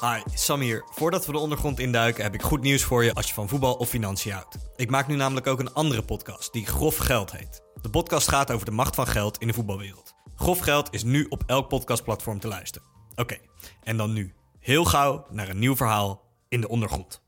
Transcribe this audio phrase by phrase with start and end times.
[0.00, 0.84] Hi, Sam hier.
[0.90, 3.74] Voordat we de ondergrond induiken heb ik goed nieuws voor je als je van voetbal
[3.74, 4.56] of financiën houdt.
[4.76, 7.62] Ik maak nu namelijk ook een andere podcast die Grof Geld heet.
[7.82, 10.14] De podcast gaat over de macht van geld in de voetbalwereld.
[10.36, 12.88] Grof Geld is nu op elk podcastplatform te luisteren.
[13.14, 13.36] Oké,
[13.82, 14.34] en dan nu.
[14.58, 17.22] Heel gauw naar een nieuw verhaal in de ondergrond.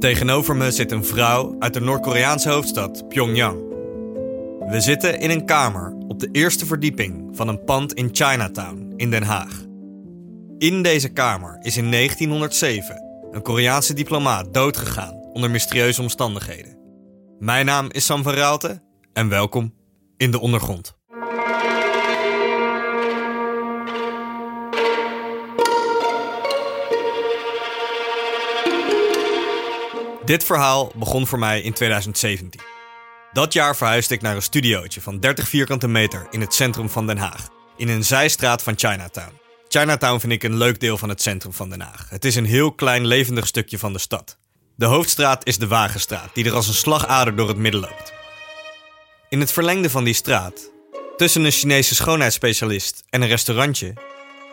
[0.00, 3.58] Tegenover me zit een vrouw uit de Noord-Koreaanse hoofdstad Pyongyang.
[4.68, 9.10] We zitten in een kamer op de eerste verdieping van een pand in Chinatown in
[9.10, 9.64] Den Haag.
[10.58, 16.78] In deze kamer is in 1907 een Koreaanse diplomaat doodgegaan onder mysterieuze omstandigheden.
[17.38, 19.74] Mijn naam is Sam van Raalte en welkom
[20.16, 20.96] in de ondergrond.
[30.24, 32.73] Dit verhaal begon voor mij in 2017.
[33.34, 37.06] Dat jaar verhuisde ik naar een studiootje van 30 vierkante meter in het centrum van
[37.06, 39.38] Den Haag, in een zijstraat van Chinatown.
[39.68, 42.06] Chinatown vind ik een leuk deel van het centrum van Den Haag.
[42.10, 44.38] Het is een heel klein levendig stukje van de stad.
[44.76, 48.12] De hoofdstraat is de Wagenstraat, die er als een slagader door het midden loopt.
[49.28, 50.70] In het verlengde van die straat,
[51.16, 53.94] tussen een Chinese schoonheidsspecialist en een restaurantje,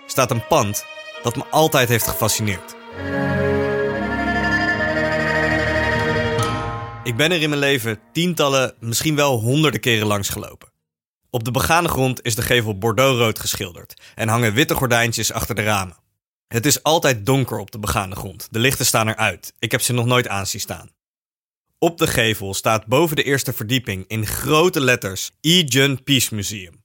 [0.07, 0.85] staat een pand
[1.23, 2.75] dat me altijd heeft gefascineerd.
[7.03, 10.71] Ik ben er in mijn leven tientallen, misschien wel honderden keren langs gelopen.
[11.29, 15.63] Op de begane grond is de gevel bordeauxrood geschilderd en hangen witte gordijntjes achter de
[15.63, 15.97] ramen.
[16.47, 18.47] Het is altijd donker op de begane grond.
[18.51, 19.53] De lichten staan eruit.
[19.59, 20.89] Ik heb ze nog nooit aan zien staan.
[21.79, 26.83] Op de gevel staat boven de eerste verdieping in grote letters Ijun Peace Museum.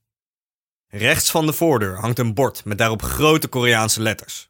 [0.89, 4.49] Rechts van de voordeur hangt een bord met daarop grote Koreaanse letters.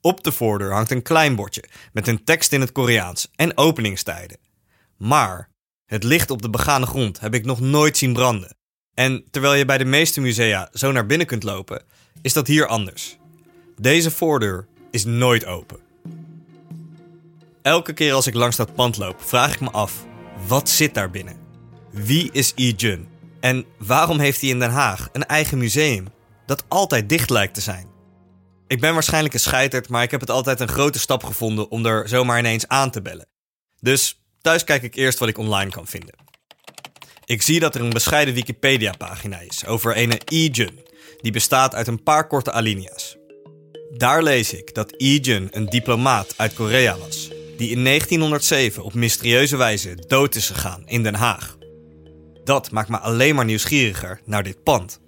[0.00, 4.45] Op de voordeur hangt een klein bordje met een tekst in het Koreaans en openingstijden.
[4.98, 5.50] Maar
[5.84, 8.56] het licht op de begane grond heb ik nog nooit zien branden.
[8.94, 11.82] En terwijl je bij de meeste musea zo naar binnen kunt lopen,
[12.22, 13.16] is dat hier anders.
[13.80, 15.78] Deze voordeur is nooit open.
[17.62, 20.06] Elke keer als ik langs dat pand loop, vraag ik me af:
[20.46, 21.36] wat zit daar binnen?
[21.90, 23.08] Wie is Yi Jun?
[23.40, 26.06] En waarom heeft hij in Den Haag een eigen museum
[26.46, 27.86] dat altijd dicht lijkt te zijn?
[28.66, 31.86] Ik ben waarschijnlijk een scheiterd, maar ik heb het altijd een grote stap gevonden om
[31.86, 33.28] er zomaar ineens aan te bellen.
[33.80, 36.14] Dus thuis kijk ik eerst wat ik online kan vinden.
[37.24, 40.80] Ik zie dat er een bescheiden Wikipedia-pagina is over een Ijun,
[41.20, 43.16] die bestaat uit een paar korte alinea's.
[43.96, 49.56] Daar lees ik dat Ijun een diplomaat uit Korea was, die in 1907 op mysterieuze
[49.56, 51.56] wijze dood is gegaan in Den Haag.
[52.44, 55.00] Dat maakt me alleen maar nieuwsgieriger naar dit pand.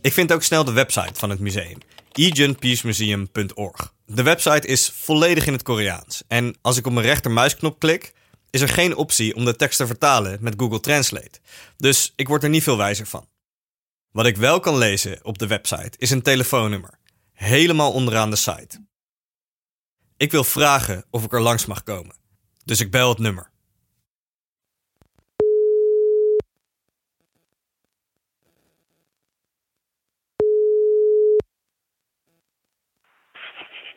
[0.00, 1.78] Ik vind ook snel de website van het museum,
[2.12, 3.92] ijunpeacemuseum.org.
[4.06, 8.14] De website is volledig in het Koreaans en als ik op mijn rechtermuisknop klik,
[8.56, 11.40] is er geen optie om de tekst te vertalen met Google Translate.
[11.76, 13.28] Dus ik word er niet veel wijzer van.
[14.10, 16.98] Wat ik wel kan lezen op de website is een telefoonnummer,
[17.32, 18.84] helemaal onderaan de site.
[20.16, 22.16] Ik wil vragen of ik er langs mag komen,
[22.64, 23.50] dus ik bel het nummer.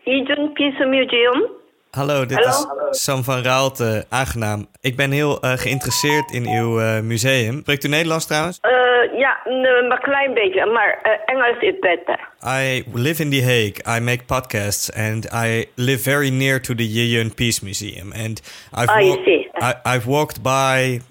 [0.03, 1.58] Ijun Peace Museum.
[1.92, 2.90] Hallo, dit Hallo.
[2.90, 4.68] is Sam van Raalte, aangenaam.
[4.82, 7.60] Ik ben heel eh, geïnteresseerd in uw eh, museum.
[7.60, 8.58] Spreekt u Nederlands trouwens?
[8.62, 8.72] Eh,
[9.20, 12.20] ja, maar een klein beetje, maar Engels is beter.
[12.46, 13.98] I live in The Hague.
[13.98, 18.12] I make podcasts and I live very near to the Yeyun Peace Museum.
[18.12, 18.42] And
[18.78, 19.18] I've, wa-.
[19.54, 21.02] I, I've walked by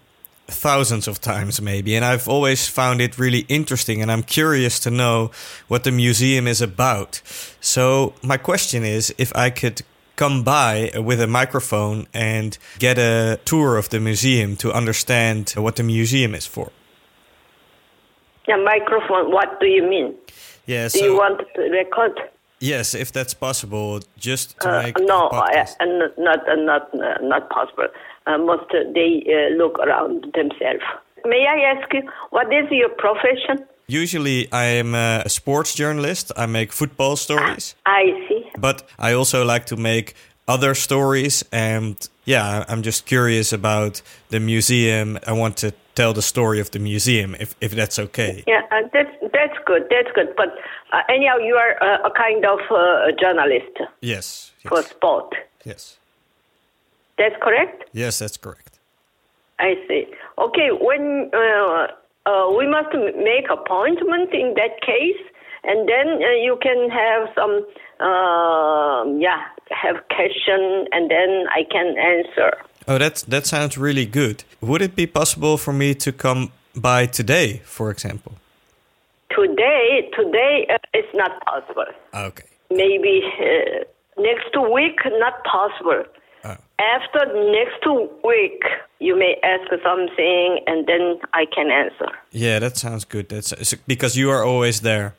[0.46, 4.90] thousands of times maybe and I've always found it really interesting and I'm curious to
[4.90, 5.30] know
[5.66, 7.20] what the museum is about.
[7.60, 9.82] So my question is if I could
[10.18, 15.74] come by with a microphone and get a tour of the museum to understand what
[15.76, 16.68] the museum is for.
[18.48, 20.14] Yeah, microphone, what do you mean?
[20.66, 22.14] Yeah, Do you want to record?
[22.60, 26.84] Yes, if that's possible, just to Uh, make no, a uh, not not uh, not
[26.94, 27.88] uh, not possible.
[28.26, 30.84] Uh, most uh, they uh, look around themselves.
[31.24, 33.56] May I ask you what is your profession?
[33.90, 36.30] Usually, I am a sports journalist.
[36.36, 38.44] I make football stories, I see.
[38.58, 40.14] but I also like to make
[40.46, 41.42] other stories.
[41.52, 41.96] And
[42.26, 45.18] yeah, I'm just curious about the museum.
[45.26, 48.44] I want to tell the story of the museum, if if that's okay.
[48.46, 49.84] Yeah, uh, that's that's good.
[49.90, 50.34] That's good.
[50.36, 50.48] But
[50.92, 54.52] uh, anyhow, you are uh, a kind of uh, journalist Yes.
[54.68, 55.34] for sport.
[55.64, 55.96] Yes.
[57.16, 57.84] That's correct.
[57.94, 58.78] Yes, that's correct.
[59.58, 60.06] I see.
[60.36, 61.86] Okay, when uh,
[62.28, 62.92] uh, we must
[63.30, 65.22] make appointment in that case,
[65.64, 67.54] and then uh, you can have some,
[68.08, 69.40] uh, yeah,
[69.82, 70.60] have question,
[70.92, 72.50] and then I can answer.
[72.86, 74.44] Oh, that that sounds really good.
[74.60, 78.32] Would it be possible for me to come by today, for example?
[79.38, 81.86] today, today uh, it's not possible.
[82.14, 82.44] Okay.
[82.70, 83.84] Maybe uh,
[84.20, 86.04] next week, not possible.
[86.44, 86.56] Oh.
[86.78, 87.84] After next
[88.24, 88.62] week,
[89.00, 92.08] you may ask something, and then I can answer.
[92.30, 93.28] Yeah, that sounds good.
[93.28, 95.14] That's because you are always there.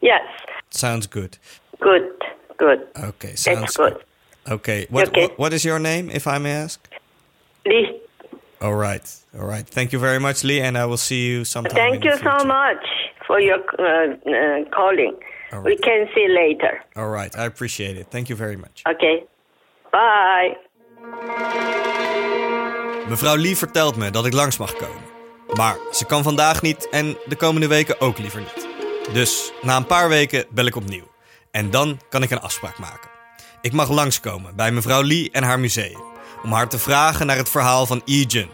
[0.00, 0.22] Yes,
[0.70, 1.38] Sounds good.
[1.80, 2.10] good,
[2.58, 2.86] good.
[2.96, 3.96] Okay, sounds That's good.
[4.48, 4.86] Okay.
[4.90, 5.22] What, Okay.
[5.22, 6.78] what what is your name, if I may ask?
[7.64, 8.00] Lee,
[8.60, 9.06] All right.
[9.38, 9.66] All right.
[9.66, 11.74] Thank you very much, Lee, and I will see you sometime.
[11.74, 12.84] thank you so much
[13.26, 15.14] for your uh, uh, calling.
[15.52, 16.82] All We can see later.
[16.94, 17.34] All right.
[17.36, 18.06] I appreciate it.
[18.10, 18.82] Thank you very much.
[18.86, 19.24] Okay,
[19.96, 20.56] bye.
[23.08, 25.04] Mevrouw Lee vertelt me dat ik langs mag komen.
[25.54, 28.68] Maar ze kan vandaag niet en de komende weken ook liever niet.
[29.12, 31.14] Dus na een paar weken bel ik opnieuw.
[31.50, 33.10] En dan kan ik een afspraak maken.
[33.60, 36.02] Ik mag langskomen bij mevrouw Lee en haar museum.
[36.42, 38.48] Om haar te vragen naar het verhaal van Yi Jun.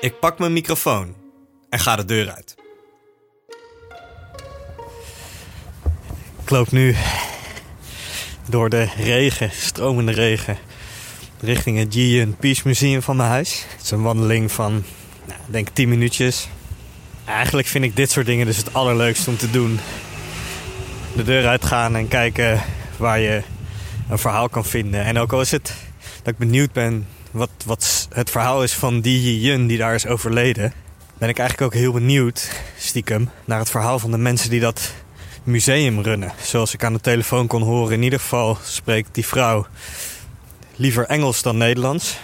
[0.00, 1.16] Ik pak mijn microfoon
[1.68, 2.54] en ga de deur uit.
[6.42, 6.96] Ik loop nu
[8.48, 10.56] door de regen, stromende regen,
[11.40, 13.64] richting het Jian Peace Museum van mijn huis.
[13.72, 14.72] Het is een wandeling van,
[15.26, 16.48] nou, denk 10 minuutjes.
[17.24, 19.78] Eigenlijk vind ik dit soort dingen dus het allerleukste om te doen.
[21.16, 22.62] De deur uitgaan en kijken
[22.96, 23.42] waar je
[24.08, 25.04] een verhaal kan vinden.
[25.04, 25.74] En ook al is het
[26.22, 30.06] dat ik benieuwd ben wat, wat het verhaal is van die Yun die daar is
[30.06, 30.72] overleden...
[31.18, 34.92] ben ik eigenlijk ook heel benieuwd, stiekem, naar het verhaal van de mensen die dat
[35.44, 36.32] museum runnen.
[36.42, 37.92] Zoals ik aan de telefoon kon horen.
[37.92, 39.66] In ieder geval spreekt die vrouw
[40.76, 42.18] liever Engels dan Nederlands.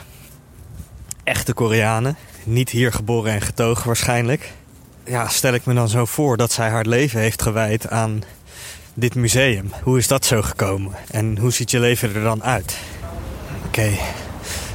[1.24, 2.16] Echte Koreanen.
[2.44, 4.52] Niet hier geboren en getogen waarschijnlijk.
[5.04, 8.22] Ja, stel ik me dan zo voor dat zij haar leven heeft gewijd aan
[8.94, 9.72] dit museum.
[9.82, 10.92] Hoe is dat zo gekomen?
[11.10, 12.78] En hoe ziet je leven er dan uit?
[13.66, 14.00] Oké, ik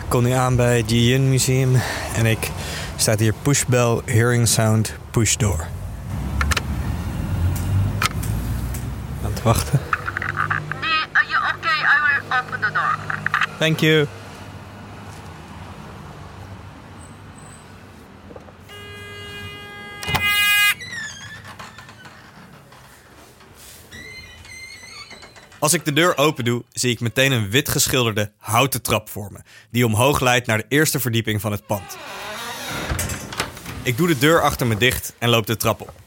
[0.07, 1.81] kom nu aan bij het Jian Museum
[2.15, 2.49] en ik
[2.95, 5.67] staat hier pushbell, hearing sound, push door.
[9.23, 9.79] Aan het wachten.
[11.53, 11.79] Okay?
[11.79, 12.95] I will open the door.
[13.57, 14.07] Thank you.
[25.59, 29.31] Als ik de deur open doe, zie ik meteen een wit geschilderde houten trap voor
[29.31, 29.39] me,
[29.71, 31.97] die omhoog leidt naar de eerste verdieping van het pand.
[33.83, 36.04] Ik doe de deur achter me dicht en loop de trap op.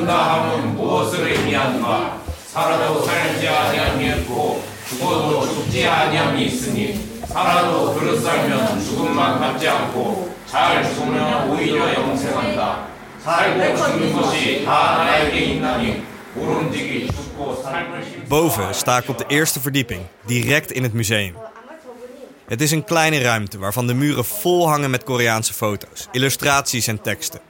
[0.00, 2.22] 죽는다 하면 무엇을 의미한가?
[2.48, 11.50] 살아도 살지 아니하겠고 죽어도 죽지 아니함이 있으니 살아도 그릇 살면 죽음만 갖지 않고 잘 죽으면
[11.50, 12.86] 오히려 영생한다.
[13.22, 16.02] 살고 죽는 것이 다 나에게 있나니
[16.34, 21.34] 모름지기 죽고 삶을 힘 Boven sta ik op de eerste verdieping, direct in het museum.
[22.46, 27.00] Het is een kleine ruimte waarvan de muren vol hangen met Koreaanse foto's, illustraties en
[27.02, 27.40] teksten.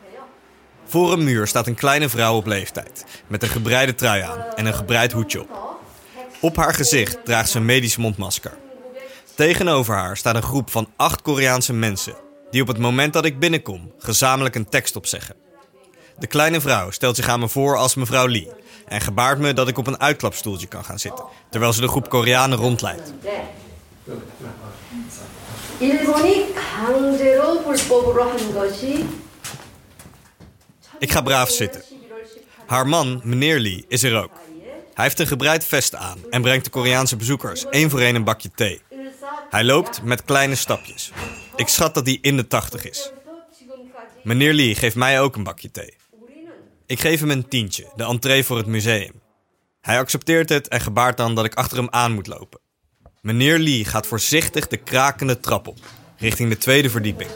[0.91, 4.67] Voor een muur staat een kleine vrouw op leeftijd, met een gebreide trui aan en
[4.67, 5.79] een gebreid hoedje op.
[6.41, 8.53] Op haar gezicht draagt ze een medisch mondmasker.
[9.35, 12.15] Tegenover haar staat een groep van acht Koreaanse mensen,
[12.51, 15.35] die op het moment dat ik binnenkom gezamenlijk een tekst opzeggen.
[16.19, 18.51] De kleine vrouw stelt zich aan me voor als mevrouw Lee
[18.87, 22.09] en gebaart me dat ik op een uitklapstoeltje kan gaan zitten, terwijl ze de groep
[22.09, 23.13] Koreanen rondleidt.
[25.81, 29.07] 일본이 강제로 불법으로 한 것이
[31.02, 31.84] ik ga braaf zitten.
[32.66, 34.32] Haar man, meneer Lee, is er ook.
[34.94, 38.24] Hij heeft een gebreid vest aan en brengt de Koreaanse bezoekers één voor één een
[38.24, 38.82] bakje thee.
[39.50, 41.12] Hij loopt met kleine stapjes.
[41.56, 43.12] Ik schat dat hij in de tachtig is.
[44.24, 45.94] Meneer Lee geeft mij ook een bakje thee.
[46.86, 49.22] Ik geef hem een tientje, de entree voor het museum.
[49.82, 52.60] Hij accepteert het en gebaart dan dat ik achter hem aan moet lopen.
[53.22, 55.80] Meneer Lee gaat voorzichtig de krakende trap op,
[56.18, 57.30] richting de tweede verdieping.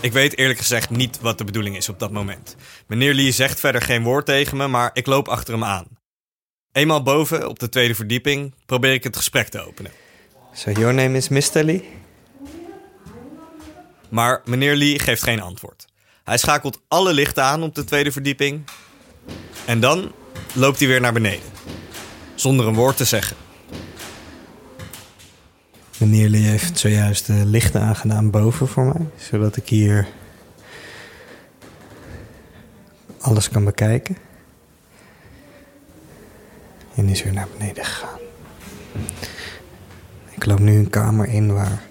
[0.00, 2.56] Ik weet eerlijk gezegd niet wat de bedoeling is op dat moment.
[2.86, 5.86] Meneer Lee zegt verder geen woord tegen me, maar ik loop achter hem aan.
[6.72, 9.92] Eenmaal boven, op de tweede verdieping, probeer ik het gesprek te openen.
[10.52, 11.62] So your name is Mr.
[11.62, 11.88] Lee?
[14.08, 15.86] Maar meneer Lee geeft geen antwoord.
[16.24, 18.64] Hij schakelt alle lichten aan op de tweede verdieping.
[19.64, 20.12] En dan
[20.52, 21.50] loopt hij weer naar beneden.
[22.34, 23.36] Zonder een woord te zeggen.
[25.98, 29.06] Meneer Lee heeft zojuist de lichten aangedaan boven voor mij.
[29.16, 30.08] Zodat ik hier
[33.20, 34.16] alles kan bekijken.
[36.94, 38.18] En is weer naar beneden gegaan.
[40.30, 41.82] Ik loop nu een kamer in waar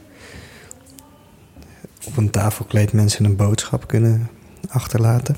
[2.06, 4.30] op een tafelkleed mensen een boodschap kunnen
[4.70, 5.38] achterlaten.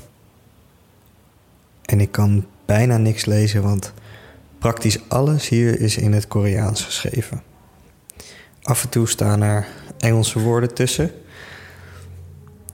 [1.84, 3.92] En ik kan bijna niks lezen, want
[4.58, 7.49] praktisch alles hier is in het Koreaans geschreven.
[8.70, 9.66] Af en toe staan er
[9.98, 11.10] Engelse woorden tussen,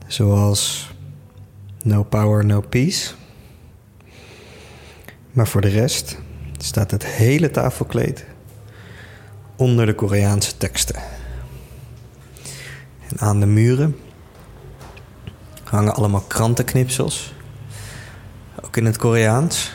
[0.07, 0.91] zoals
[1.83, 3.13] no power, no peace.
[5.31, 6.17] Maar voor de rest
[6.57, 8.25] staat het hele tafelkleed
[9.55, 10.95] onder de Koreaanse teksten.
[13.09, 13.95] En aan de muren
[15.63, 17.33] hangen allemaal krantenknipsels,
[18.61, 19.73] ook in het Koreaans.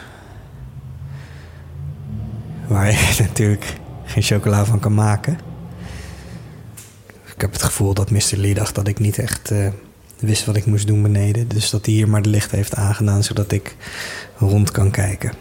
[2.66, 5.50] Waar je natuurlijk geen chocola van kan maken.
[7.42, 8.36] Ik heb het gevoel dat Mr.
[8.36, 9.68] Lee dacht dat ik niet echt eh,
[10.18, 11.48] wist wat ik moest doen beneden.
[11.48, 13.76] Dus dat hij hier maar de licht heeft aangedaan zodat ik
[14.38, 15.32] rond kan kijken.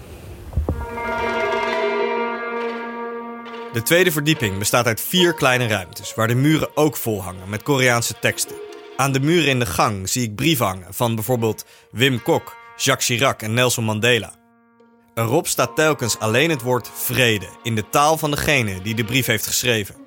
[3.73, 7.63] De tweede verdieping bestaat uit vier kleine ruimtes, waar de muren ook vol hangen met
[7.63, 8.55] Koreaanse teksten.
[8.97, 13.05] Aan de muren in de gang zie ik brieven hangen van bijvoorbeeld Wim Kok, Jacques
[13.05, 14.35] Chirac en Nelson Mandela.
[15.13, 19.25] Erop staat telkens alleen het woord vrede in de taal van degene die de brief
[19.25, 20.00] heeft geschreven.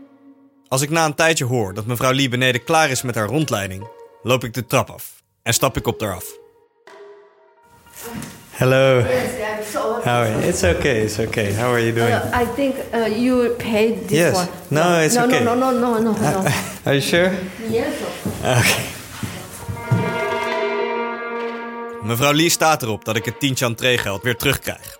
[0.74, 3.88] Als ik na een tijdje hoor dat mevrouw Lee beneden klaar is met haar rondleiding,
[4.22, 6.24] loop ik de trap af en stap ik op haar af.
[8.50, 9.02] Hello.
[9.02, 10.42] How are you?
[10.42, 11.02] It's okay.
[11.02, 11.54] It's okay.
[11.54, 12.14] How are you doing?
[12.14, 14.34] Uh, I think uh, you paid this Yes.
[14.36, 14.46] one.
[14.68, 15.42] No, it's no, okay.
[15.42, 16.42] No, no, no, no, no, no.
[16.84, 17.30] Are you sure?
[17.70, 17.86] yes.
[18.40, 18.84] Okay.
[22.02, 24.98] Mevrouw Lee staat erop dat ik het tientje entreegeld weer terugkrijg.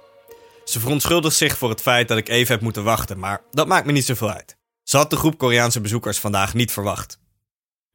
[0.64, 3.86] Ze verontschuldigt zich voor het feit dat ik even heb moeten wachten, maar dat maakt
[3.86, 4.56] me niet zoveel uit.
[4.84, 7.18] Ze had de groep Koreaanse bezoekers vandaag niet verwacht.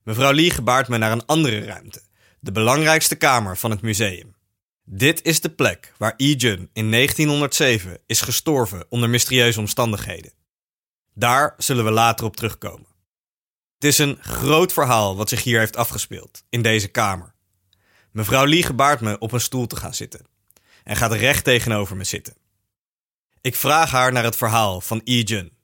[0.04, 2.02] Mevrouw Lee gebaart me naar een andere ruimte,
[2.40, 4.36] de belangrijkste kamer van het museum.
[4.84, 10.34] Dit is de plek waar Lee-jun in 1907 is gestorven onder mysterieuze omstandigheden.
[11.14, 12.88] Daar zullen we later op terugkomen.
[13.74, 17.34] Het is een groot verhaal wat zich hier heeft afgespeeld, in deze kamer.
[18.12, 20.26] Mevrouw Lee gebaart me op een stoel te gaan zitten
[20.84, 22.36] en gaat recht tegenover me zitten.
[23.42, 25.58] Ik vraag haar naar het verhaal van Lee-jun.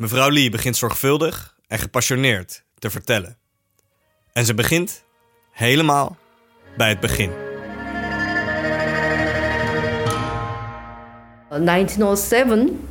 [0.00, 3.36] Mevrouw Lee begint zorgvuldig en gepassioneerd te vertellen.
[4.32, 5.04] En ze begint
[5.50, 6.16] helemaal
[6.76, 7.30] bij het begin.
[11.48, 12.88] 1907,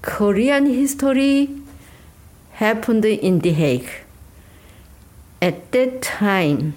[0.00, 1.48] Korean history
[2.50, 3.90] happened in The Hague.
[5.38, 6.70] At that time,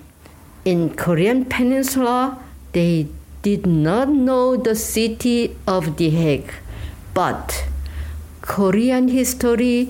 [0.62, 2.38] in Korean Peninsula,
[2.71, 3.07] they
[3.41, 6.53] did not know the city of The Hague,
[7.13, 7.74] but
[8.45, 9.87] Korean history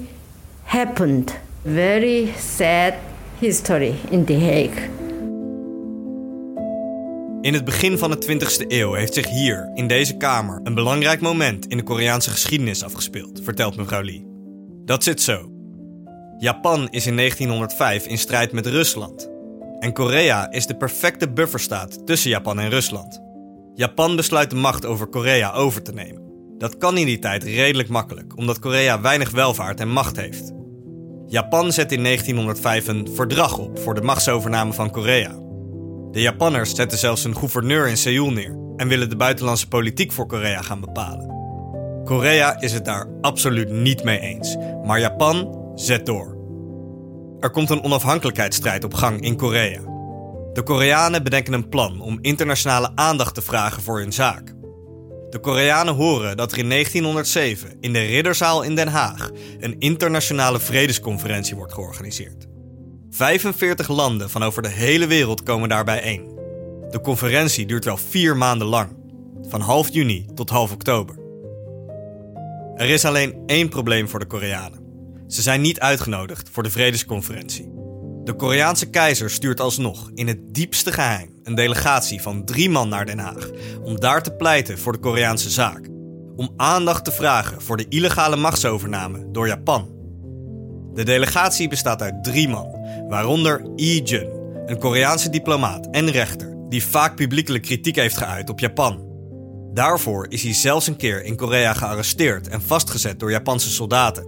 [0.63, 1.35] happened.
[1.63, 2.93] Very sad
[3.39, 4.89] history in The Hague.
[7.41, 11.21] In het begin van de 20e eeuw heeft zich hier, in deze kamer, een belangrijk
[11.21, 14.25] moment in de Koreaanse geschiedenis afgespeeld, vertelt mevrouw Lee.
[14.85, 15.51] Dat zit zo.
[16.37, 19.29] Japan is in 1905 in strijd met Rusland.
[19.79, 23.21] En Korea is de perfecte bufferstaat tussen Japan en Rusland.
[23.73, 26.24] Japan besluit de macht over Korea over te nemen.
[26.57, 30.53] Dat kan in die tijd redelijk makkelijk, omdat Korea weinig welvaart en macht heeft.
[31.27, 35.39] Japan zet in 1905 een verdrag op voor de machtsovername van Korea.
[36.11, 40.27] De Japanners zetten zelfs een gouverneur in Seoul neer en willen de buitenlandse politiek voor
[40.27, 41.33] Korea gaan bepalen.
[42.03, 46.37] Korea is het daar absoluut niet mee eens, maar Japan zet door.
[47.39, 49.81] Er komt een onafhankelijkheidsstrijd op gang in Korea.
[50.53, 54.54] De Koreanen bedenken een plan om internationale aandacht te vragen voor hun zaak.
[55.29, 59.29] De Koreanen horen dat er in 1907 in de Ridderzaal in Den Haag
[59.59, 62.47] een internationale vredesconferentie wordt georganiseerd.
[63.09, 66.33] 45 landen van over de hele wereld komen daarbij bijeen.
[66.89, 68.89] De conferentie duurt wel vier maanden lang,
[69.47, 71.15] van half juni tot half oktober.
[72.75, 74.83] Er is alleen één probleem voor de Koreanen.
[75.27, 77.71] Ze zijn niet uitgenodigd voor de vredesconferentie.
[78.23, 83.05] De Koreaanse keizer stuurt alsnog in het diepste geheim een delegatie van drie man naar
[83.05, 83.49] Den Haag
[83.83, 85.87] om daar te pleiten voor de Koreaanse zaak.
[86.35, 89.89] Om aandacht te vragen voor de illegale machtsovername door Japan.
[90.93, 92.67] De delegatie bestaat uit drie man,
[93.09, 94.29] waaronder Lee Jun,
[94.65, 99.05] een Koreaanse diplomaat en rechter die vaak publiekelijk kritiek heeft geuit op Japan.
[99.73, 104.27] Daarvoor is hij zelfs een keer in Korea gearresteerd en vastgezet door Japanse soldaten.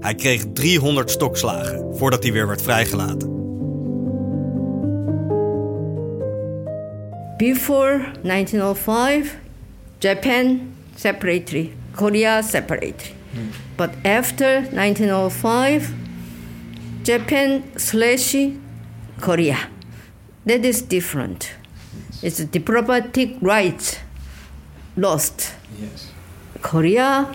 [0.00, 3.43] Hij kreeg 300 stokslagen voordat hij weer werd vrijgelaten.
[7.38, 9.36] Before 1905,
[10.00, 13.14] Japan separately, Korea separately.
[13.32, 13.48] Hmm.
[13.76, 15.92] But after 1905,
[17.02, 18.36] Japan slash
[19.20, 19.58] Korea.
[20.46, 21.52] That is different.
[22.22, 23.98] It's diplomatic rights
[24.96, 25.54] lost.
[25.80, 26.10] Yes.
[26.62, 27.34] Korea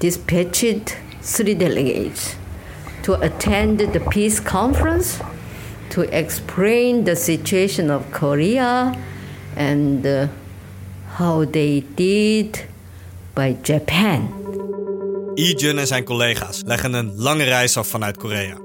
[0.00, 2.36] dispatched three delegates
[3.04, 5.20] to attend the peace conference
[5.90, 8.92] to explain the situation of Korea
[9.56, 10.26] and uh,
[11.18, 12.66] how they did
[13.34, 14.28] by Japan.
[15.34, 18.56] Lee-jun en zijn collega's leggen een lange reis af vanuit Korea.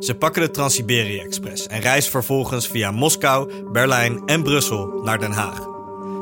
[0.00, 5.32] Ze pakken de Trans-Siberië Express en reizen vervolgens via Moskou, Berlijn en Brussel naar Den
[5.32, 5.60] Haag.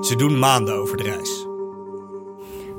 [0.04, 1.46] Ze doen maanden over de reis.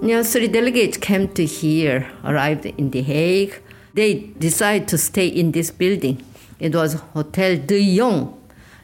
[0.01, 3.61] Now, three delegates came to here, arrived in The Hague.
[3.93, 6.21] They decided to stay in this building.
[6.57, 8.27] It was Hotel de Jong.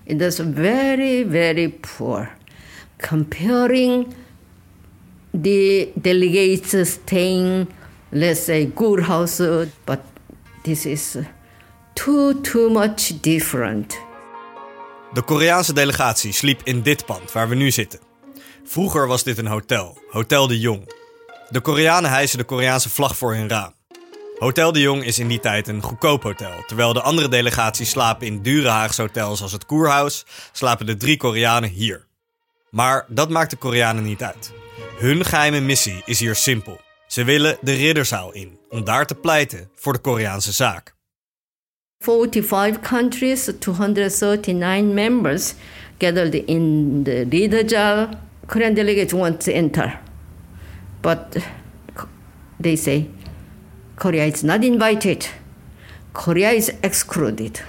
[0.03, 2.29] It was very, very poor.
[3.09, 4.13] Comparing
[5.41, 7.67] the delegates staying,
[8.09, 9.05] let's say, good
[9.85, 9.99] but
[10.63, 11.17] this is
[11.93, 13.99] too, too much different.
[15.13, 17.99] De Koreaanse delegatie sliep in dit pand waar we nu zitten.
[18.63, 20.93] Vroeger was dit een hotel, Hotel de Jong.
[21.49, 23.73] De Koreanen hijsen de Koreaanse vlag voor hun raam.
[24.37, 26.63] Hotel de Jong is in die tijd een goedkoop hotel.
[26.67, 31.17] Terwijl de andere delegaties slapen in dure Haagse hotels als het Koerhuis, slapen de drie
[31.17, 32.09] Koreanen hier.
[32.71, 34.51] Maar dat maakt de Koreanen niet uit.
[34.97, 36.79] Hun geheime missie is hier simpel.
[37.07, 40.95] Ze willen de ridderzaal in, om daar te pleiten voor de Koreaanse zaak.
[41.99, 45.53] 45 countries, 239 members
[45.97, 48.09] gathered in the Ridajal.
[48.45, 49.99] Korean delegates want to enter,
[51.01, 51.19] but
[52.61, 53.09] they say
[53.95, 55.33] Korea is not invited.
[56.11, 57.63] Korea is excluded.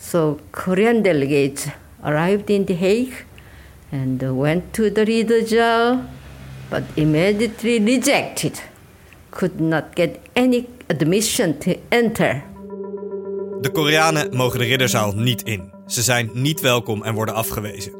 [0.00, 1.66] So Korean delegates
[2.02, 3.27] arrived in The Hague
[3.92, 6.00] and went to the Ridajal,
[6.68, 8.62] but immediately rejected.
[9.30, 12.44] Could not get any admission to enter.
[13.60, 15.72] De Koreanen mogen de ridderzaal niet in.
[15.86, 17.92] Ze zijn niet welkom en worden afgewezen.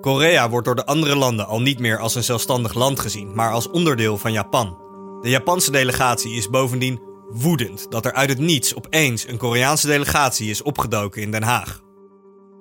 [0.00, 3.52] Korea wordt door de andere landen al niet meer als een zelfstandig land gezien, maar
[3.52, 4.78] als onderdeel van Japan.
[5.22, 10.50] De Japanse delegatie is bovendien woedend dat er uit het niets opeens een Koreaanse delegatie
[10.50, 11.84] is opgedoken in Den Haag.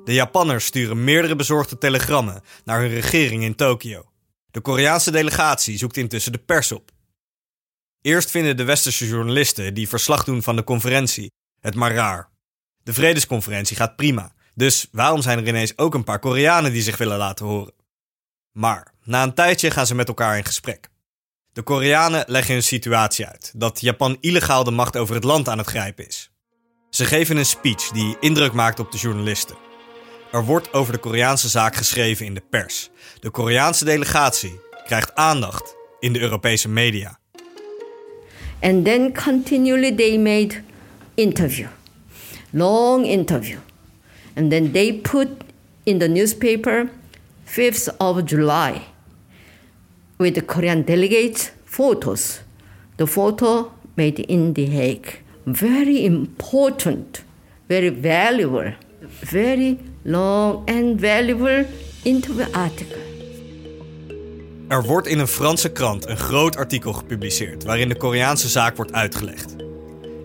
[0.05, 4.11] De Japanners sturen meerdere bezorgde telegrammen naar hun regering in Tokio.
[4.51, 6.91] De Koreaanse delegatie zoekt intussen de pers op.
[8.01, 12.29] Eerst vinden de westerse journalisten die verslag doen van de conferentie het maar raar.
[12.83, 16.97] De vredesconferentie gaat prima, dus waarom zijn er ineens ook een paar Koreanen die zich
[16.97, 17.73] willen laten horen?
[18.51, 20.89] Maar na een tijdje gaan ze met elkaar in gesprek.
[21.53, 25.57] De Koreanen leggen hun situatie uit: dat Japan illegaal de macht over het land aan
[25.57, 26.31] het grijpen is.
[26.89, 29.64] Ze geven een speech die indruk maakt op de journalisten.
[30.31, 32.89] Er wordt over de Koreaanse zaak geschreven in de pers.
[33.19, 37.19] De Koreaanse delegatie krijgt aandacht in de Europese media.
[38.61, 40.61] And then continually they made
[41.15, 41.67] interview,
[42.49, 43.57] long interview.
[44.35, 45.27] And then they put
[45.83, 46.89] in the newspaper
[47.45, 48.81] 5th of July
[50.17, 52.41] with the Korean delegates photos.
[52.95, 55.21] The photo made in The Hague.
[55.45, 57.23] Very important,
[57.67, 58.73] very valuable,
[59.21, 61.65] very long and valuable
[62.03, 63.03] interview article.
[64.67, 68.93] Er wordt in een Franse krant een groot artikel gepubliceerd waarin de Koreaanse zaak wordt
[68.93, 69.55] uitgelegd.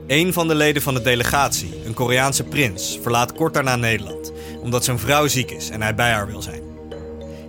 [0.06, 4.84] Een van de leden van de delegatie, een Koreaanse prins, verlaat kort daarna Nederland omdat
[4.84, 6.62] zijn vrouw ziek is en hij bij haar wil zijn.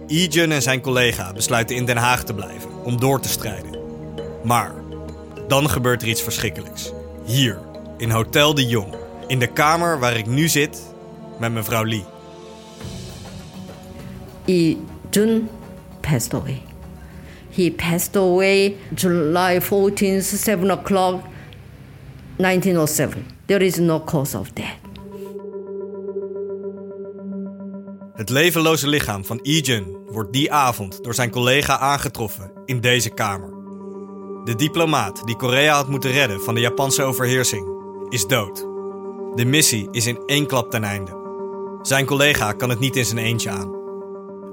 [0.08, 3.80] Lee-jun en zijn collega besluiten in Den Haag te blijven om door te strijden.
[4.44, 4.74] Maar
[5.48, 6.92] dan gebeurt er iets verschrikkelijks.
[7.26, 7.60] Hier,
[7.98, 8.96] in Hotel de Jong,
[9.28, 10.82] in de kamer waar ik nu zit
[11.40, 12.06] met mevrouw Lee.
[14.46, 14.78] Lee
[15.10, 15.50] Jun
[16.02, 16.62] passed away.
[17.50, 21.24] He passed away July 14th, 7 o'clock,
[22.38, 23.26] 1907.
[23.46, 24.80] There is no cause of death.
[28.14, 33.50] Het levenloze lichaam van Lee-jun wordt die avond door zijn collega aangetroffen in deze kamer.
[34.44, 37.68] De diplomaat die Korea had moeten redden van de Japanse overheersing
[38.10, 38.58] is dood.
[39.36, 41.20] De missie is in één klap ten einde.
[41.82, 43.81] Zijn collega kan het niet in zijn eentje aan.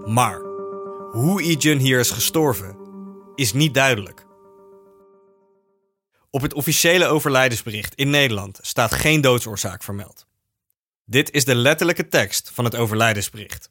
[0.06, 0.40] Maar
[1.12, 2.76] hoe Lee-jun hier is gestorven
[3.34, 4.26] is niet duidelijk.
[6.30, 10.26] Op het officiële overlijdensbericht in Nederland staat geen doodsoorzaak vermeld.
[11.04, 13.70] Dit is de letterlijke tekst van het overlijdensbericht.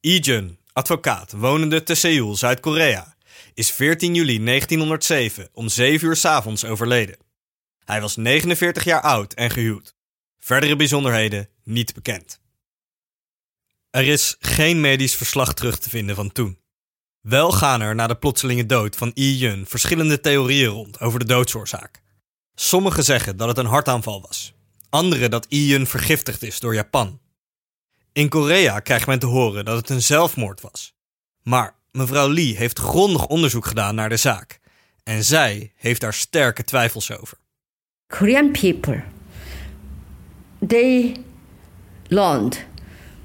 [0.00, 3.16] Lee-jun, advocaat wonende te Seoul, Zuid-Korea,
[3.54, 7.16] is 14 juli 1907 om 7 uur 's avonds overleden.
[7.84, 9.94] Hij was 49 jaar oud en gehuwd.
[10.38, 12.42] Verdere bijzonderheden niet bekend.
[13.94, 16.58] Er is geen medisch verslag terug te vinden van toen.
[17.20, 22.02] Wel gaan er na de plotselinge dood van Lee-jun verschillende theorieën rond over de doodsoorzaak.
[22.54, 24.54] Sommigen zeggen dat het een hartaanval was,
[24.88, 27.20] anderen dat Lee-jun vergiftigd is door Japan.
[28.12, 30.94] In Korea krijgt men te horen dat het een zelfmoord was.
[31.42, 34.60] Maar mevrouw Lee heeft grondig onderzoek gedaan naar de zaak.
[35.02, 37.38] En zij heeft daar sterke twijfels over.
[38.06, 39.04] Korean people,
[40.66, 41.16] they
[42.08, 42.66] learned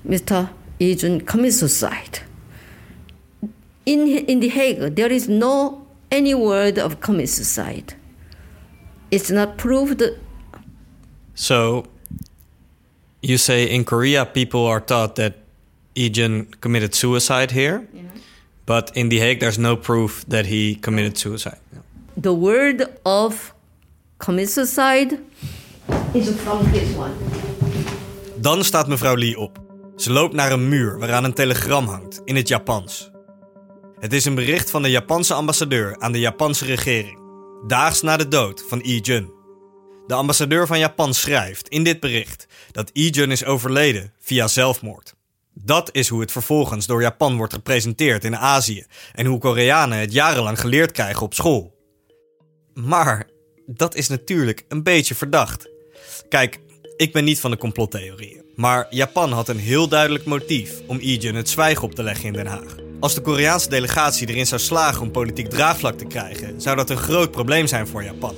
[0.01, 0.57] Mr.
[0.79, 2.19] Lee Jun commit suicide.
[3.85, 7.95] In, in The Hague, there is no any word of commit suicide.
[9.11, 10.03] It's not proved.
[11.35, 11.85] So,
[13.21, 15.35] you say in Korea people are taught that
[15.95, 17.87] Ijun committed suicide here,
[18.65, 21.59] but in The Hague there's no proof that he committed suicide.
[22.15, 23.53] The word of
[24.19, 25.19] commit suicide
[26.13, 27.15] is from this one.
[28.41, 29.68] Dan staat mevrouw Lee op.
[29.99, 33.11] Ze loopt naar een muur waaraan een telegram hangt in het Japans.
[33.99, 37.19] Het is een bericht van de Japanse ambassadeur aan de Japanse regering,
[37.67, 39.31] daags na de dood van Lee-jun.
[40.07, 45.15] De ambassadeur van Japan schrijft in dit bericht dat Lee-jun is overleden via zelfmoord.
[45.53, 50.13] Dat is hoe het vervolgens door Japan wordt gepresenteerd in Azië en hoe Koreanen het
[50.13, 51.75] jarenlang geleerd krijgen op school.
[52.73, 53.29] Maar
[53.65, 55.69] dat is natuurlijk een beetje verdacht.
[56.29, 56.59] Kijk,
[56.97, 61.35] ik ben niet van de complottheorieën, maar Japan had een heel duidelijk motief om Lee-jun
[61.35, 62.75] het zwijgen op te leggen in Den Haag.
[62.99, 66.97] Als de Koreaanse delegatie erin zou slagen om politiek draagvlak te krijgen, zou dat een
[66.97, 68.35] groot probleem zijn voor Japan.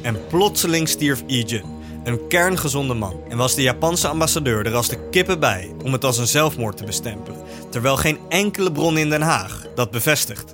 [0.00, 1.64] En plotseling stierf Lee-jun,
[2.04, 6.04] een kerngezonde man, en was de Japanse ambassadeur er als de kippen bij om het
[6.04, 7.40] als een zelfmoord te bestempelen,
[7.70, 10.52] terwijl geen enkele bron in Den Haag dat bevestigt.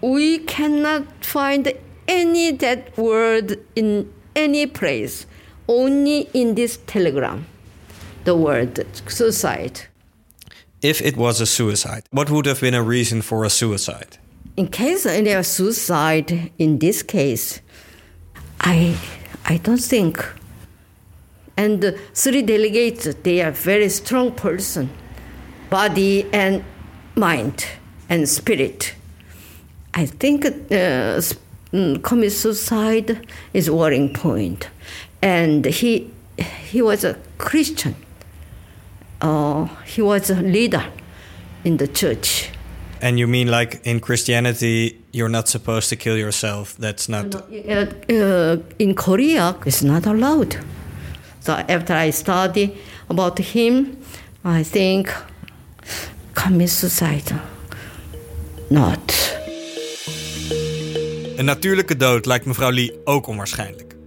[0.00, 1.74] We cannot find
[2.06, 5.27] any that word in any place,
[5.68, 7.46] only in this telegram.
[8.24, 9.82] The word suicide.
[10.82, 14.18] If it was a suicide, what would have been a reason for a suicide?
[14.56, 17.60] In case of any suicide, in this case,
[18.60, 18.96] I,
[19.44, 20.24] I don't think.
[21.56, 24.90] And the three delegates, they are very strong person,
[25.70, 26.64] body and
[27.16, 27.66] mind
[28.08, 28.94] and spirit.
[29.94, 30.50] I think uh,
[31.72, 34.68] mm, commit suicide is worrying point,
[35.22, 36.10] and he
[36.70, 37.94] he was a Christian.
[39.20, 40.84] Uh, he was a leader
[41.64, 42.50] in the church.
[43.00, 46.76] And you mean like in Christianity, you're not supposed to kill yourself?
[46.78, 47.34] That's not.
[47.34, 50.56] Uh, uh, in Korea, it's not allowed.
[51.40, 52.76] So after I study
[53.08, 53.96] about him,
[54.44, 55.12] I think
[56.34, 57.40] commit suicide.
[58.70, 59.36] Not.
[61.36, 63.97] Een natuurlijke dood lijkt mevrouw Lee ook onwaarschijnlijk.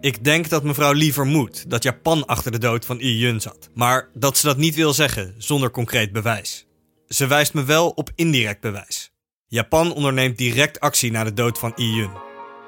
[0.00, 4.08] Ik denk dat mevrouw Lee vermoedt dat Japan achter de dood van Lee-jun zat, maar
[4.14, 6.66] dat ze dat niet wil zeggen zonder concreet bewijs.
[7.08, 9.12] Ze wijst me wel op indirect bewijs.
[9.46, 12.10] Japan onderneemt direct actie na de dood van Lee-jun.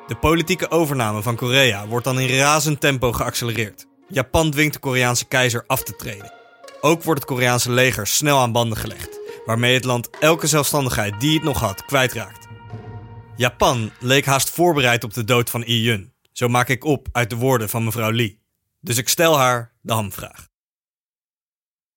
[0.07, 3.87] De politieke overname van Korea wordt dan in razend tempo geaccelereerd.
[4.09, 6.33] Japan dwingt de Koreaanse keizer af te treden.
[6.81, 11.35] Ook wordt het Koreaanse leger snel aan banden gelegd, waarmee het land elke zelfstandigheid die
[11.35, 12.47] het nog had kwijtraakt.
[13.37, 16.12] Japan leek haast voorbereid op de dood van Lee-jun.
[16.33, 18.41] Zo maak ik op uit de woorden van mevrouw Lee.
[18.81, 20.49] Dus ik stel haar de hamvraag.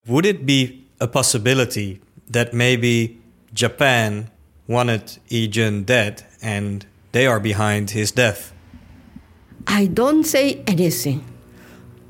[0.02, 2.00] Would it be a possibility
[2.32, 3.15] that maybe
[3.54, 4.30] Japan
[4.65, 8.54] wanted Lee-jun dead and they are behind his death?
[9.67, 11.24] I don't say anything.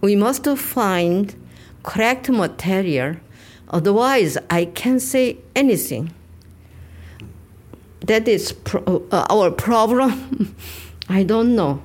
[0.01, 1.35] We must find
[1.81, 3.15] correct material,
[3.67, 6.11] otherwise, I can't say anything.
[8.05, 10.55] That is pro- uh, our problem.
[11.09, 11.81] I don't know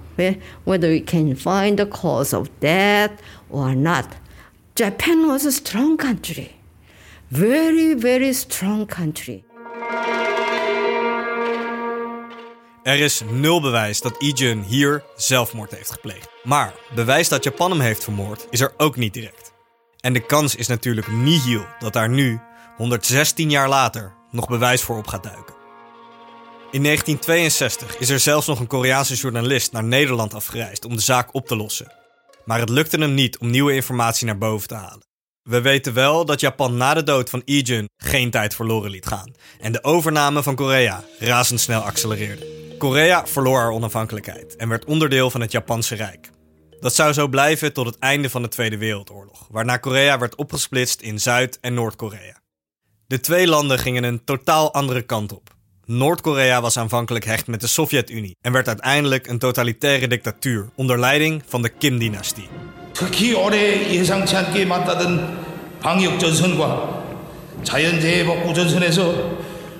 [0.65, 3.11] whether we can find the cause of death
[3.49, 4.07] or not.
[4.75, 6.51] Japan was a strong country,
[7.29, 9.43] very, very strong country.
[12.83, 16.29] Er is nul bewijs dat Lee-jun hier zelfmoord heeft gepleegd.
[16.43, 19.53] Maar bewijs dat Japan hem heeft vermoord is er ook niet direct.
[20.01, 22.41] En de kans is natuurlijk nihil dat daar nu,
[22.77, 25.60] 116 jaar later, nog bewijs voor op gaat duiken.
[26.73, 31.35] In 1962 is er zelfs nog een Koreaanse journalist naar Nederland afgereisd om de zaak
[31.35, 31.93] op te lossen.
[32.45, 35.05] Maar het lukte hem niet om nieuwe informatie naar boven te halen.
[35.43, 39.35] We weten wel dat Japan na de dood van Lee-jun geen tijd verloren liet gaan
[39.61, 42.47] en de overname van Korea razendsnel accelereerde.
[42.79, 46.31] Korea verloor haar onafhankelijkheid en werd onderdeel van het Japanse Rijk.
[46.81, 51.01] Dat zou zo blijven tot het einde van de Tweede Wereldoorlog, waarna Korea werd opgesplitst
[51.01, 52.41] in Zuid- en Noord-Korea.
[53.07, 55.59] De twee landen gingen een totaal andere kant op.
[55.90, 61.44] Noord-Korea was aanvankelijk hecht met de Sovjet-Unie en werd uiteindelijk een totalitaire dictatuur onder leiding
[61.46, 62.48] van de Kim-dynastie.
[62.94, 65.38] 특히 올해 예상치 않게 맞닿은
[65.82, 67.04] 방역전선과
[67.64, 69.38] 자연재해 복구전선에서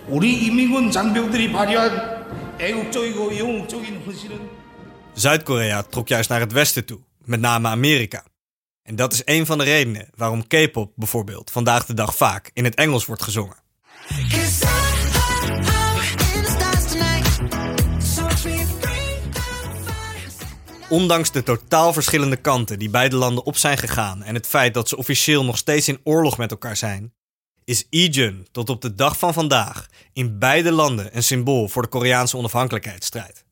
[0.08, 2.16] 우리 인민군 장병들이 발휘한
[2.60, 4.50] 애국적이고 영웅적인 헌신은
[5.18, 8.24] Zuid-Korea trok juist naar het westen toe, met name Amerika.
[8.84, 12.64] En dat is een van de redenen waarom K-pop bijvoorbeeld vandaag de dag vaak in
[12.64, 13.56] het Engels wordt gezongen.
[20.91, 24.89] Ondanks de totaal verschillende kanten die beide landen op zijn gegaan en het feit dat
[24.89, 27.13] ze officieel nog steeds in oorlog met elkaar zijn,
[27.65, 31.89] is Ijun tot op de dag van vandaag in beide landen een symbool voor de
[31.89, 33.45] Koreaanse onafhankelijkheidsstrijd.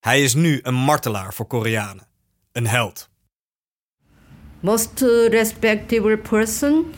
[0.00, 2.06] Hij is nu een martelaar voor Koreanen,
[2.52, 3.08] een held.
[4.66, 6.92] most respectable person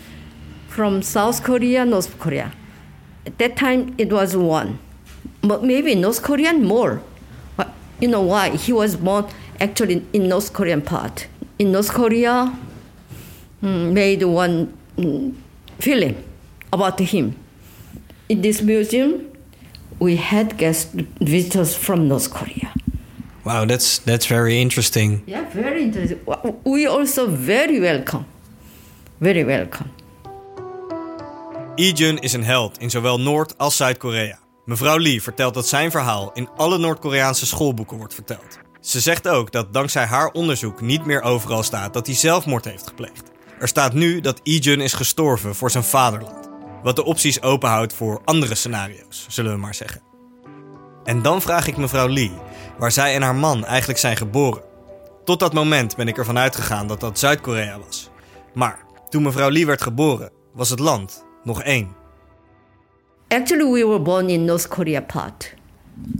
[0.68, 2.52] from South Korea, North Korea.
[3.26, 4.78] At that time, it was one,
[5.42, 7.02] but maybe North Korean more.
[7.56, 7.68] But
[8.00, 8.56] you know why?
[8.56, 9.26] He was born
[9.60, 11.26] actually in North Korean part.
[11.58, 12.52] In North Korea,
[13.62, 15.34] mm, made one mm,
[15.78, 16.14] film
[16.70, 17.36] about him.
[18.28, 19.26] In this museum,
[19.98, 20.88] we had guest
[21.20, 22.72] visitors from North Korea.
[23.44, 25.22] Wow, that's that's very interesting.
[25.26, 26.20] Yeah, very interesting.
[26.64, 28.24] We also very welcome.
[29.20, 29.90] Very welcome.
[31.76, 34.38] Ijun is een held in zowel Noord- als Zuid-Korea.
[34.64, 38.58] Mevrouw Lee vertelt dat zijn verhaal in alle Noord-Koreaanse schoolboeken wordt verteld.
[38.80, 42.86] Ze zegt ook dat dankzij haar onderzoek niet meer overal staat dat hij zelfmoord heeft
[42.86, 43.30] gepleegd.
[43.58, 46.48] Er staat nu dat Ijun is gestorven voor zijn vaderland.
[46.82, 50.02] Wat de opties openhoudt voor andere scenario's, zullen we maar zeggen.
[51.04, 52.32] En dan vraag ik mevrouw Lee
[52.78, 54.62] waar zij en haar man eigenlijk zijn geboren.
[55.24, 58.10] Tot dat moment ben ik ervan uitgegaan dat dat Zuid-Korea was.
[58.54, 61.96] Maar toen mevrouw Lee werd geboren, was het land nog één.
[63.28, 65.54] Actually, we were born in North Korea part.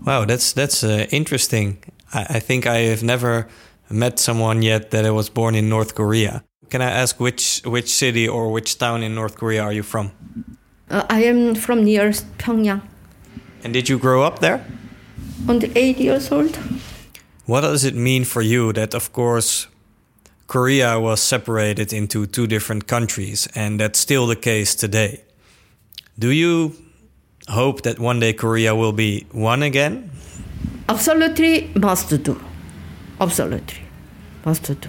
[0.03, 1.79] Wow, that's that's uh, interesting.
[2.13, 3.47] I, I think I have never
[3.91, 6.43] met someone yet that I was born in North Korea.
[6.71, 10.11] Can I ask which which city or which town in North Korea are you from?
[10.91, 12.83] Uh, I am from near Pyongyang.
[13.65, 14.65] And did you grow up there?
[15.49, 16.57] Only eight years old.
[17.47, 19.69] What does it mean for you that, of course,
[20.47, 25.23] Korea was separated into two different countries, and that's still the case today?
[26.19, 26.75] Do you
[27.49, 30.11] hope that one day Korea will be one again?
[30.89, 32.37] Absolutely must do.
[33.17, 33.81] Absolutely
[34.45, 34.89] must do.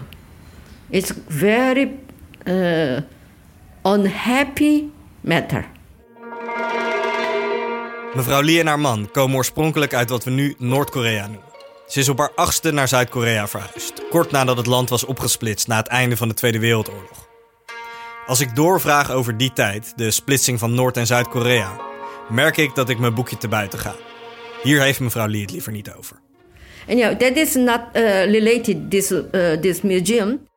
[0.90, 1.92] It's very
[2.48, 3.02] uh,
[3.84, 4.84] unhappy
[5.22, 5.66] matter.
[8.14, 11.48] Mevrouw Lee en haar man komen oorspronkelijk uit wat we nu Noord-Korea noemen.
[11.88, 15.78] Ze is op haar achtste naar Zuid-Korea verhuisd, kort nadat het land was opgesplitst na
[15.78, 17.28] het einde van de Tweede Wereldoorlog.
[18.28, 21.80] Als ik doorvraag over die tijd, de splitsing van Noord- en Zuid-Korea,
[22.30, 23.96] merk ik dat ik mijn boekje te buiten ga.
[24.63, 26.19] Hier heeft mevrouw Lee het liever niet over.
[26.88, 30.48] And yeah, that is not uh, related this uh, this museum.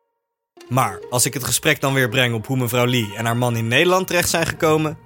[0.69, 3.57] Maar als ik het gesprek dan weer breng op hoe mevrouw Lee en haar man
[3.57, 4.99] in Nederland terecht zijn gekomen,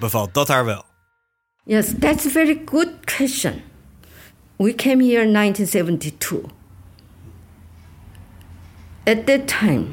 [0.00, 0.84] bevalt dat haar wel.
[1.64, 3.62] Yes, that's a very good question.
[4.56, 6.38] We came here in 1972.
[9.04, 9.86] At that time,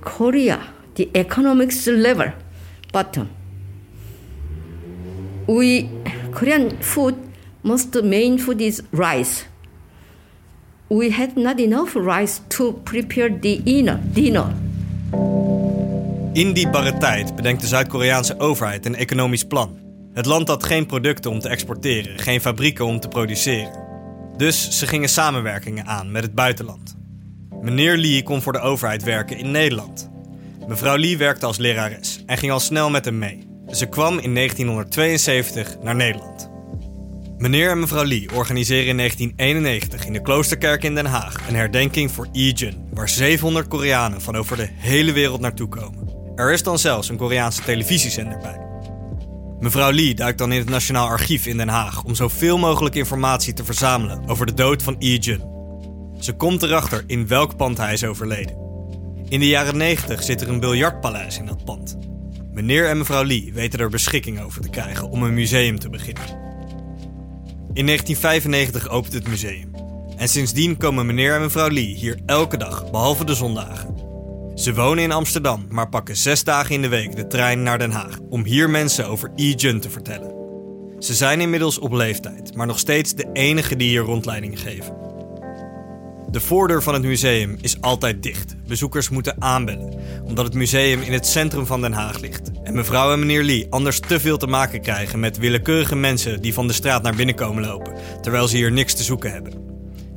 [0.00, 0.58] Korea,
[0.92, 2.32] the economics level,
[2.90, 3.28] bottom.
[5.46, 5.88] We
[6.32, 7.14] Korean food,
[7.62, 9.44] most main food is rice.
[10.88, 13.60] We had not enough rice to prepare the
[14.12, 14.54] dinner.
[16.32, 19.78] In die barre tijd bedenkt de Zuid-Koreaanse overheid een economisch plan.
[20.12, 23.80] Het land had geen producten om te exporteren, geen fabrieken om te produceren.
[24.36, 26.96] Dus ze gingen samenwerkingen aan met het buitenland.
[27.60, 30.10] Meneer Lee kon voor de overheid werken in Nederland.
[30.66, 33.46] Mevrouw Lee werkte als lerares en ging al snel met hem mee.
[33.70, 36.31] Ze kwam in 1972 naar Nederland.
[37.42, 42.10] Meneer en mevrouw Lee organiseren in 1991 in de Kloosterkerk in Den Haag een herdenking
[42.10, 46.08] voor Ijun, waar 700 Koreanen van over de hele wereld naartoe komen.
[46.34, 48.60] Er is dan zelfs een Koreaanse televisiezender bij.
[49.58, 53.52] Mevrouw Lee duikt dan in het Nationaal Archief in Den Haag om zoveel mogelijk informatie
[53.52, 55.42] te verzamelen over de dood van Ijun.
[56.20, 58.56] Ze komt erachter in welk pand hij is overleden.
[59.28, 61.98] In de jaren 90 zit er een biljartpaleis in dat pand.
[62.52, 66.41] Meneer en mevrouw Lee weten er beschikking over te krijgen om een museum te beginnen.
[67.74, 69.70] In 1995 opent het museum.
[70.16, 73.94] En sindsdien komen meneer en mevrouw Lee hier elke dag, behalve de zondagen.
[74.54, 77.90] Ze wonen in Amsterdam, maar pakken zes dagen in de week de trein naar Den
[77.90, 80.34] Haag om hier mensen over E-Jun te vertellen.
[80.98, 84.96] Ze zijn inmiddels op leeftijd, maar nog steeds de enige die hier rondleidingen geven.
[86.32, 88.56] De voordeur van het museum is altijd dicht.
[88.66, 92.50] Bezoekers moeten aanbellen, omdat het museum in het centrum van Den Haag ligt.
[92.62, 96.54] En mevrouw en meneer Lee anders te veel te maken krijgen met willekeurige mensen die
[96.54, 99.52] van de straat naar binnen komen lopen, terwijl ze hier niks te zoeken hebben.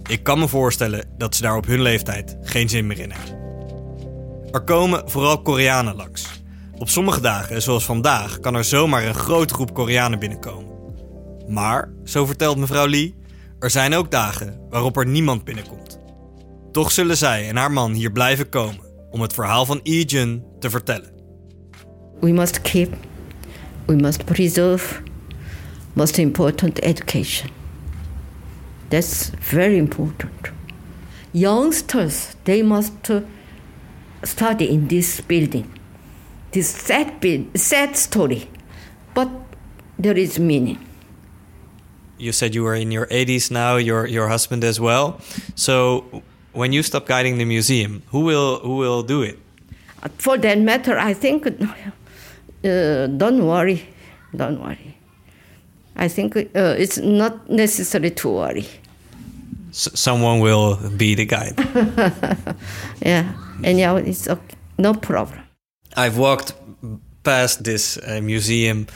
[0.07, 3.43] Ik kan me voorstellen dat ze daar op hun leeftijd geen zin meer in hebben.
[4.51, 6.25] Er komen vooral Koreanen langs.
[6.77, 10.73] Op sommige dagen, zoals vandaag, kan er zomaar een grote groep Koreanen binnenkomen.
[11.47, 13.15] Maar, zo vertelt mevrouw Lee,
[13.59, 15.84] er zijn ook dagen waarop er niemand binnenkomt.
[16.75, 20.69] Toch zullen zij en haar man hier blijven komen om het verhaal van Ijun te
[20.69, 21.11] vertellen.
[22.19, 22.93] We must keep,
[23.85, 25.01] we must preserve,
[25.93, 27.49] most important education.
[28.87, 30.51] That's very important.
[31.31, 33.11] youngsters they must
[34.21, 35.65] study in this building.
[36.49, 37.07] This sad,
[37.53, 38.49] sad story,
[39.13, 39.27] but
[40.01, 40.77] there is meaning.
[42.17, 45.19] You said you were in your 80s now, your your husband as well.
[45.53, 46.03] So
[46.55, 49.37] when you stop guiding the museum, who will who will do it?
[50.17, 53.81] For that matter, I think, uh, don't worry,
[54.35, 54.95] don't worry.
[55.95, 58.65] I think uh, it's not necessary to worry.
[59.71, 61.55] S- someone will be the guide.
[63.05, 64.55] Yeah, anyhow, it's okay.
[64.77, 65.39] no problem.
[65.97, 66.53] I've walked
[67.23, 68.87] past this uh, museum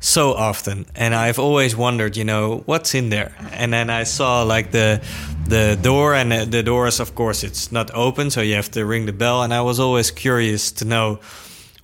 [0.00, 3.34] so often and I've always wondered, you know, what's in there.
[3.52, 5.02] And then I saw like the
[5.46, 8.84] the door and the, the doors of course it's not open so you have to
[8.84, 11.20] ring the bell and I was always curious to know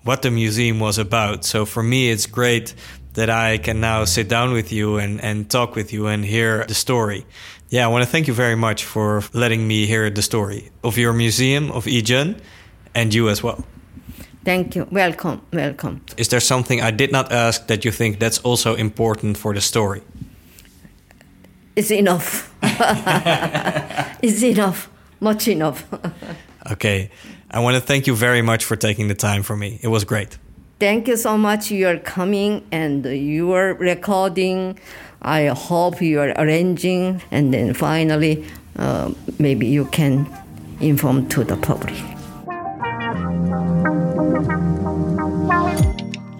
[0.04, 1.44] what the museum was about.
[1.44, 2.74] So for me it's great
[3.14, 6.64] that I can now sit down with you and and talk with you and hear
[6.66, 7.26] the story.
[7.70, 10.96] Yeah, I want to thank you very much for letting me hear the story of
[10.98, 12.38] your museum of Ijun
[12.94, 13.64] and you as well.
[14.44, 14.86] Thank you.
[14.90, 16.00] Welcome, welcome.
[16.16, 19.60] Is there something I did not ask that you think that's also important for the
[19.60, 20.02] story?
[21.76, 22.54] It's enough.
[24.22, 24.88] it's enough.
[25.20, 25.84] Much enough.
[26.72, 27.10] Okay.
[27.50, 29.78] I want to thank you very much for taking the time for me.
[29.82, 30.38] It was great.
[30.80, 31.70] Thank you so much.
[31.70, 34.78] You are coming and you are recording.
[35.20, 38.44] I hope you are arranging, and then finally,
[38.78, 40.26] uh, maybe you can
[40.80, 42.13] inform to the public.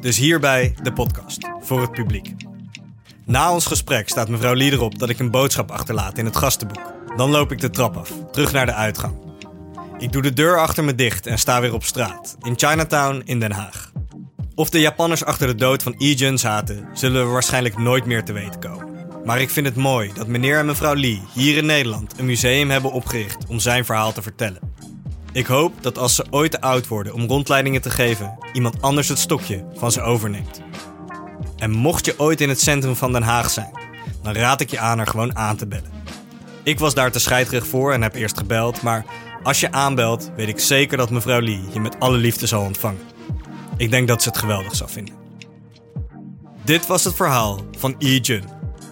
[0.01, 2.35] Dus hierbij de podcast voor het publiek.
[3.25, 6.93] Na ons gesprek staat mevrouw Lee erop dat ik een boodschap achterlaat in het gastenboek.
[7.17, 9.15] Dan loop ik de trap af, terug naar de uitgang.
[9.99, 13.41] Ik doe de deur achter me dicht en sta weer op straat, in Chinatown in
[13.41, 13.93] Den Haag.
[14.55, 18.33] Of de Japanners achter de dood van Jun zaten, zullen we waarschijnlijk nooit meer te
[18.33, 18.89] weten komen.
[19.25, 22.71] Maar ik vind het mooi dat meneer en mevrouw Lee hier in Nederland een museum
[22.71, 24.74] hebben opgericht om zijn verhaal te vertellen.
[25.35, 29.09] Ik hoop dat als ze ooit te oud worden om rondleidingen te geven, iemand anders
[29.09, 30.61] het stokje van ze overneemt.
[31.57, 33.79] En mocht je ooit in het centrum van Den Haag zijn,
[34.23, 35.91] dan raad ik je aan er gewoon aan te bellen.
[36.63, 39.05] Ik was daar te scheidrig voor en heb eerst gebeld, maar
[39.43, 43.03] als je aanbelt, weet ik zeker dat mevrouw Lee je met alle liefde zal ontvangen.
[43.77, 45.15] Ik denk dat ze het geweldig zou vinden.
[46.65, 48.45] Dit was het verhaal van Yi Jun.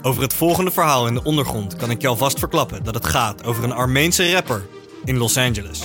[0.02, 3.44] Over het volgende verhaal in de ondergrond kan ik je alvast verklappen dat het gaat
[3.44, 4.66] over een Armeense rapper
[5.04, 5.82] in Los Angeles.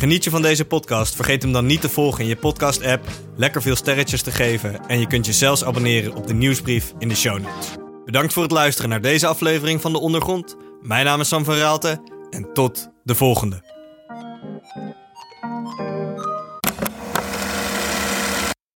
[0.00, 1.14] Geniet je van deze podcast?
[1.14, 5.00] Vergeet hem dan niet te volgen in je podcast-app, lekker veel sterretjes te geven en
[5.00, 7.68] je kunt je zelfs abonneren op de nieuwsbrief in de show notes.
[8.04, 10.56] Bedankt voor het luisteren naar deze aflevering van De Ondergrond.
[10.82, 13.62] Mijn naam is Sam van Raalte en tot de volgende.